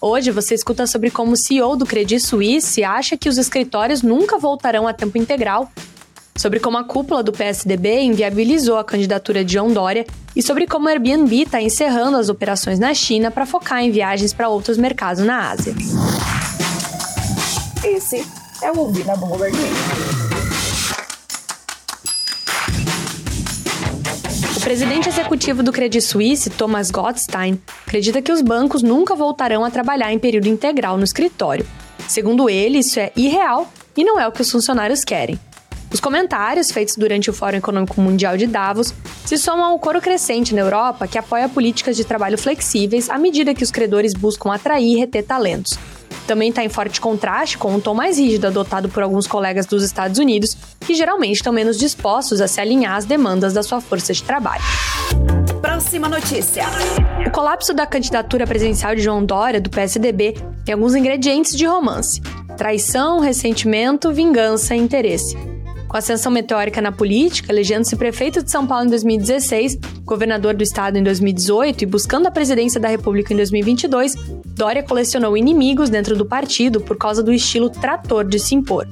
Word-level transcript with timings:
Hoje 0.00 0.30
você 0.30 0.54
escuta 0.54 0.86
sobre 0.86 1.10
como 1.10 1.32
o 1.32 1.36
CEO 1.36 1.74
do 1.74 1.84
Credit 1.84 2.20
Suisse 2.20 2.84
acha 2.84 3.16
que 3.16 3.28
os 3.28 3.36
escritórios 3.36 4.00
nunca 4.00 4.38
voltarão 4.38 4.86
a 4.86 4.92
tempo 4.92 5.18
integral, 5.18 5.68
sobre 6.36 6.60
como 6.60 6.78
a 6.78 6.84
cúpula 6.84 7.20
do 7.20 7.32
PSDB 7.32 8.02
inviabilizou 8.02 8.78
a 8.78 8.84
candidatura 8.84 9.44
de 9.44 9.54
João 9.54 9.72
Dória 9.72 10.06
e 10.36 10.42
sobre 10.42 10.68
como 10.68 10.86
o 10.86 10.88
Airbnb 10.88 11.42
está 11.42 11.60
encerrando 11.60 12.16
as 12.16 12.28
operações 12.28 12.78
na 12.78 12.94
China 12.94 13.28
para 13.32 13.44
focar 13.44 13.82
em 13.82 13.90
viagens 13.90 14.32
para 14.32 14.48
outros 14.48 14.78
mercados 14.78 15.24
na 15.24 15.50
Ásia. 15.50 15.74
Esse 17.82 18.24
é 18.62 18.70
o 18.70 18.78
Ouvir 18.78 19.04
na 19.04 19.16
Bloomberg. 19.16 19.56
Presidente 24.68 25.08
executivo 25.08 25.62
do 25.62 25.72
Credit 25.72 26.04
Suisse, 26.04 26.50
Thomas 26.50 26.90
Gottstein, 26.90 27.58
acredita 27.86 28.20
que 28.20 28.30
os 28.30 28.42
bancos 28.42 28.82
nunca 28.82 29.14
voltarão 29.14 29.64
a 29.64 29.70
trabalhar 29.70 30.12
em 30.12 30.18
período 30.18 30.46
integral 30.46 30.98
no 30.98 31.04
escritório. 31.04 31.66
Segundo 32.06 32.50
ele, 32.50 32.80
isso 32.80 33.00
é 33.00 33.10
irreal 33.16 33.72
e 33.96 34.04
não 34.04 34.20
é 34.20 34.28
o 34.28 34.30
que 34.30 34.42
os 34.42 34.50
funcionários 34.50 35.04
querem. 35.04 35.40
Os 35.90 36.00
comentários 36.00 36.70
feitos 36.70 36.96
durante 36.96 37.30
o 37.30 37.32
Fórum 37.32 37.56
Econômico 37.56 37.98
Mundial 37.98 38.36
de 38.36 38.46
Davos 38.46 38.92
se 39.24 39.38
somam 39.38 39.64
ao 39.64 39.78
coro 39.78 40.02
crescente 40.02 40.54
na 40.54 40.60
Europa 40.60 41.08
que 41.08 41.16
apoia 41.16 41.48
políticas 41.48 41.96
de 41.96 42.04
trabalho 42.04 42.36
flexíveis 42.36 43.08
à 43.08 43.16
medida 43.16 43.54
que 43.54 43.64
os 43.64 43.70
credores 43.70 44.12
buscam 44.12 44.52
atrair 44.52 44.96
e 44.96 44.98
reter 44.98 45.24
talentos, 45.24 45.78
também 46.28 46.50
está 46.50 46.62
em 46.62 46.68
forte 46.68 47.00
contraste 47.00 47.56
com 47.56 47.74
o 47.74 47.80
tom 47.80 47.94
mais 47.94 48.18
rígido 48.18 48.46
adotado 48.46 48.90
por 48.90 49.02
alguns 49.02 49.26
colegas 49.26 49.64
dos 49.64 49.82
Estados 49.82 50.18
Unidos, 50.18 50.54
que 50.88 50.94
geralmente 50.94 51.36
estão 51.36 51.52
menos 51.52 51.76
dispostos 51.76 52.40
a 52.40 52.48
se 52.48 52.62
alinhar 52.62 52.96
às 52.96 53.04
demandas 53.04 53.52
da 53.52 53.62
sua 53.62 53.78
força 53.78 54.14
de 54.14 54.22
trabalho. 54.22 54.62
Próxima 55.60 56.08
notícia. 56.08 56.64
O 57.26 57.30
colapso 57.30 57.74
da 57.74 57.86
candidatura 57.86 58.46
presidencial 58.46 58.94
de 58.94 59.02
João 59.02 59.22
Dória, 59.22 59.60
do 59.60 59.68
PSDB, 59.68 60.34
tem 60.64 60.72
alguns 60.72 60.94
ingredientes 60.94 61.54
de 61.54 61.66
romance: 61.66 62.22
traição, 62.56 63.20
ressentimento, 63.20 64.10
vingança 64.14 64.74
e 64.74 64.78
interesse. 64.78 65.36
Com 65.88 65.96
ascensão 65.96 66.30
meteórica 66.30 66.82
na 66.82 66.92
política, 66.92 67.50
elegendo-se 67.50 67.96
prefeito 67.96 68.42
de 68.42 68.50
São 68.50 68.66
Paulo 68.66 68.84
em 68.84 68.90
2016, 68.90 69.78
governador 70.04 70.54
do 70.54 70.62
estado 70.62 70.98
em 70.98 71.02
2018 71.02 71.82
e 71.82 71.86
buscando 71.86 72.26
a 72.26 72.30
presidência 72.30 72.78
da 72.78 72.88
República 72.88 73.32
em 73.32 73.36
2022, 73.36 74.14
Dória 74.48 74.82
colecionou 74.82 75.36
inimigos 75.36 75.88
dentro 75.88 76.14
do 76.14 76.26
partido 76.26 76.80
por 76.80 76.98
causa 76.98 77.22
do 77.22 77.32
estilo 77.32 77.70
trator 77.70 78.24
de 78.24 78.38
se 78.38 78.54
impor. 78.54 78.86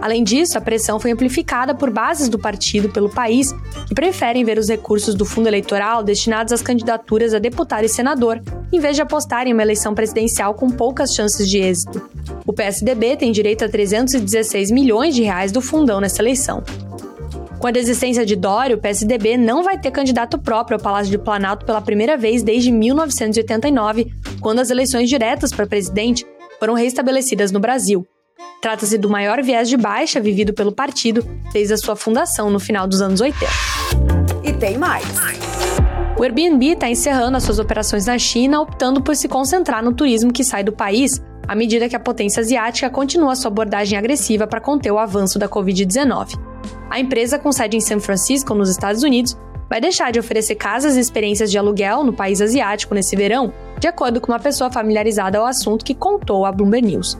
Além 0.00 0.22
disso, 0.22 0.56
a 0.56 0.60
pressão 0.60 1.00
foi 1.00 1.10
amplificada 1.10 1.74
por 1.74 1.90
bases 1.90 2.28
do 2.28 2.38
partido 2.38 2.88
pelo 2.88 3.08
país 3.08 3.52
que 3.86 3.94
preferem 3.94 4.44
ver 4.44 4.58
os 4.58 4.68
recursos 4.68 5.14
do 5.14 5.24
fundo 5.24 5.46
eleitoral 5.48 6.02
destinados 6.02 6.52
às 6.52 6.62
candidaturas 6.62 7.34
a 7.34 7.38
deputado 7.38 7.84
e 7.84 7.88
senador, 7.88 8.42
em 8.72 8.80
vez 8.80 8.96
de 8.96 9.02
apostar 9.02 9.46
em 9.46 9.52
uma 9.52 9.62
eleição 9.62 9.94
presidencial 9.94 10.54
com 10.54 10.70
poucas 10.70 11.14
chances 11.14 11.48
de 11.48 11.58
êxito. 11.58 12.02
O 12.46 12.52
PSDB 12.52 13.16
tem 13.16 13.32
direito 13.32 13.64
a 13.64 13.68
316 13.68 14.70
milhões 14.70 15.14
de 15.14 15.22
reais 15.22 15.52
do 15.52 15.60
fundão 15.60 16.00
nessa 16.00 16.20
eleição. 16.20 16.62
Com 17.58 17.66
a 17.66 17.70
desistência 17.70 18.24
de 18.24 18.34
Dória, 18.34 18.74
o 18.74 18.80
PSDB 18.80 19.36
não 19.36 19.62
vai 19.62 19.78
ter 19.78 19.90
candidato 19.90 20.38
próprio 20.38 20.76
ao 20.76 20.82
Palácio 20.82 21.12
do 21.12 21.22
Planalto 21.22 21.66
pela 21.66 21.82
primeira 21.82 22.16
vez 22.16 22.42
desde 22.42 22.72
1989, 22.72 24.12
quando 24.40 24.60
as 24.60 24.70
eleições 24.70 25.10
diretas 25.10 25.52
para 25.52 25.66
presidente 25.66 26.26
foram 26.58 26.72
restabelecidas 26.72 27.52
no 27.52 27.60
Brasil. 27.60 28.06
Trata-se 28.62 28.96
do 28.96 29.10
maior 29.10 29.42
viés 29.42 29.68
de 29.68 29.76
baixa 29.76 30.20
vivido 30.20 30.54
pelo 30.54 30.72
partido 30.72 31.22
desde 31.52 31.74
a 31.74 31.76
sua 31.76 31.96
fundação 31.96 32.50
no 32.50 32.58
final 32.58 32.86
dos 32.86 33.02
anos 33.02 33.20
80. 33.20 33.46
E 34.42 34.52
tem 34.54 34.78
mais. 34.78 35.04
O 36.18 36.22
Airbnb 36.22 36.66
está 36.66 36.88
encerrando 36.88 37.38
as 37.38 37.42
suas 37.42 37.58
operações 37.58 38.06
na 38.06 38.18
China, 38.18 38.60
optando 38.60 39.02
por 39.02 39.16
se 39.16 39.28
concentrar 39.28 39.82
no 39.82 39.94
turismo 39.94 40.32
que 40.32 40.44
sai 40.44 40.62
do 40.62 40.72
país, 40.72 41.20
à 41.46 41.54
medida 41.54 41.88
que 41.88 41.96
a 41.96 42.00
potência 42.00 42.40
asiática 42.40 42.90
continua 42.90 43.34
sua 43.34 43.50
abordagem 43.50 43.98
agressiva 43.98 44.46
para 44.46 44.60
conter 44.60 44.90
o 44.90 44.98
avanço 44.98 45.38
da 45.38 45.48
Covid-19. 45.48 46.38
A 46.88 47.00
empresa, 47.00 47.38
com 47.38 47.52
sede 47.52 47.76
em 47.76 47.80
São 47.80 48.00
Francisco, 48.00 48.54
nos 48.54 48.70
Estados 48.70 49.02
Unidos, 49.02 49.36
vai 49.68 49.80
deixar 49.80 50.10
de 50.10 50.18
oferecer 50.18 50.56
casas 50.56 50.96
e 50.96 51.00
experiências 51.00 51.50
de 51.50 51.58
aluguel 51.58 52.04
no 52.04 52.12
país 52.12 52.40
asiático 52.40 52.94
nesse 52.94 53.16
verão, 53.16 53.52
de 53.78 53.86
acordo 53.86 54.20
com 54.20 54.32
uma 54.32 54.40
pessoa 54.40 54.70
familiarizada 54.70 55.38
ao 55.38 55.46
assunto 55.46 55.84
que 55.84 55.94
contou 55.94 56.44
à 56.44 56.52
Bloomberg 56.52 56.86
News 56.86 57.18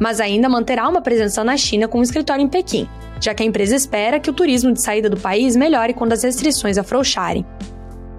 mas 0.00 0.18
ainda 0.18 0.48
manterá 0.48 0.88
uma 0.88 1.02
presença 1.02 1.44
na 1.44 1.56
China 1.58 1.86
com 1.86 1.98
um 1.98 2.02
escritório 2.02 2.42
em 2.42 2.48
Pequim, 2.48 2.88
já 3.20 3.34
que 3.34 3.42
a 3.42 3.46
empresa 3.46 3.76
espera 3.76 4.18
que 4.18 4.30
o 4.30 4.32
turismo 4.32 4.72
de 4.72 4.80
saída 4.80 5.10
do 5.10 5.20
país 5.20 5.54
melhore 5.54 5.92
quando 5.92 6.14
as 6.14 6.24
restrições 6.24 6.78
afrouxarem. 6.78 7.44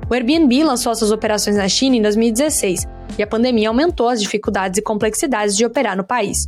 O 0.07 0.13
Airbnb 0.13 0.63
lançou 0.63 0.93
suas 0.93 1.11
operações 1.11 1.55
na 1.55 1.67
China 1.67 1.95
em 1.95 2.01
2016 2.01 2.87
e 3.17 3.23
a 3.23 3.27
pandemia 3.27 3.69
aumentou 3.69 4.09
as 4.09 4.21
dificuldades 4.21 4.77
e 4.77 4.81
complexidades 4.81 5.55
de 5.55 5.65
operar 5.65 5.95
no 5.97 6.03
país. 6.03 6.47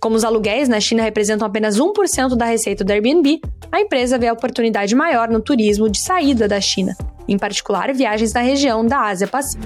Como 0.00 0.16
os 0.16 0.24
aluguéis 0.24 0.68
na 0.68 0.80
China 0.80 1.02
representam 1.02 1.46
apenas 1.46 1.78
1% 1.78 2.34
da 2.34 2.46
receita 2.46 2.82
do 2.82 2.90
Airbnb, 2.90 3.40
a 3.70 3.80
empresa 3.80 4.18
vê 4.18 4.28
a 4.28 4.32
oportunidade 4.32 4.94
maior 4.94 5.28
no 5.28 5.40
turismo 5.40 5.90
de 5.90 6.00
saída 6.00 6.48
da 6.48 6.60
China, 6.60 6.96
em 7.28 7.38
particular 7.38 7.92
viagens 7.92 8.32
na 8.32 8.40
região 8.40 8.84
da 8.84 9.00
Ásia-Pacífico. 9.02 9.62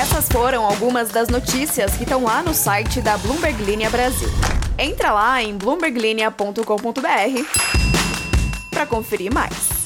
Essas 0.00 0.28
foram 0.28 0.64
algumas 0.64 1.10
das 1.10 1.28
notícias 1.28 1.96
que 1.96 2.04
estão 2.04 2.22
lá 2.24 2.42
no 2.42 2.54
site 2.54 3.00
da 3.00 3.18
Bloomberg 3.18 3.62
Linha 3.64 3.90
Brasil. 3.90 4.28
Entra 4.78 5.12
lá 5.12 5.42
em 5.42 5.56
bloomberglinea.com.br 5.56 6.62
para 8.70 8.86
conferir 8.86 9.32
mais. 9.32 9.81